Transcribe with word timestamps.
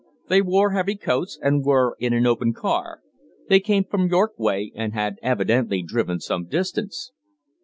They 0.29 0.41
wore 0.41 0.71
heavy 0.71 0.95
coats, 0.95 1.37
and 1.39 1.63
were 1.63 1.95
in 1.99 2.11
an 2.11 2.25
open 2.25 2.53
car. 2.53 3.01
They 3.49 3.59
came 3.59 3.83
from 3.83 4.07
York 4.07 4.33
way, 4.39 4.71
and 4.73 4.93
had 4.95 5.19
evidently 5.21 5.83
driven 5.83 6.19
some 6.19 6.45
distance." 6.47 7.11